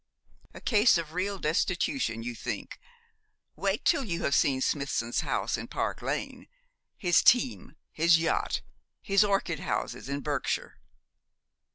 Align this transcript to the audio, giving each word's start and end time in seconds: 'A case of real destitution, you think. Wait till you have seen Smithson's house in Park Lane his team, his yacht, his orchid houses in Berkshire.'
'A 0.55 0.61
case 0.61 0.97
of 0.97 1.13
real 1.13 1.37
destitution, 1.37 2.23
you 2.23 2.33
think. 2.33 2.79
Wait 3.55 3.85
till 3.85 4.03
you 4.03 4.23
have 4.23 4.33
seen 4.33 4.59
Smithson's 4.59 5.19
house 5.19 5.57
in 5.59 5.67
Park 5.67 6.01
Lane 6.01 6.47
his 6.97 7.21
team, 7.21 7.75
his 7.91 8.17
yacht, 8.17 8.63
his 9.03 9.23
orchid 9.23 9.59
houses 9.59 10.09
in 10.09 10.21
Berkshire.' 10.21 10.79